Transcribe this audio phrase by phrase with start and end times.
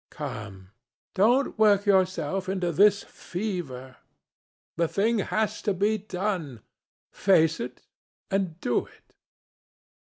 [0.09, 0.71] Come,
[1.13, 3.97] don't work yourself into this fever.
[4.75, 6.61] The thing has to be done.
[7.11, 7.83] Face it,
[8.31, 9.13] and do it."